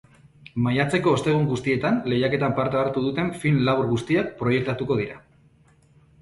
Maiatzeko 0.67 1.11
ostegun 1.17 1.43
guztietan 1.51 1.99
lehiaketan 2.13 2.55
parte 2.61 2.79
hartu 2.85 3.05
duten 3.09 3.29
film 3.45 3.61
labur 3.69 3.91
guztiak 3.93 4.33
proiektatuko 4.41 4.99
dira. 5.05 5.21